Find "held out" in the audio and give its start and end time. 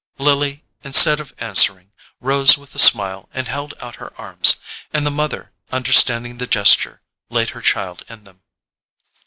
3.47-3.97